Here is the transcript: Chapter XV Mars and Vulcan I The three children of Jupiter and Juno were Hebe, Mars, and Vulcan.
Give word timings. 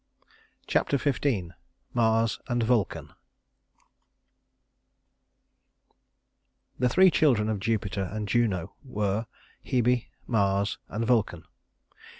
Chapter 0.65 0.97
XV 0.97 1.51
Mars 1.93 2.39
and 2.47 2.63
Vulcan 2.63 3.09
I 3.11 3.13
The 6.79 6.89
three 6.89 7.11
children 7.11 7.47
of 7.47 7.59
Jupiter 7.59 8.09
and 8.11 8.27
Juno 8.27 8.73
were 8.83 9.27
Hebe, 9.61 10.07
Mars, 10.25 10.79
and 10.89 11.05
Vulcan. 11.05 11.43